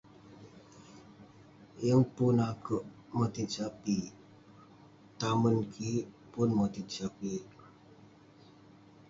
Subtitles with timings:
[1.85, 4.09] Yeng pun akouk motit sapik,
[5.19, 6.05] tamen kik,
[6.57, 7.45] motit sapik..